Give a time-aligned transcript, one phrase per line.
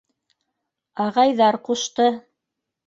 [1.05, 2.13] —Ағайҙар ҡушты.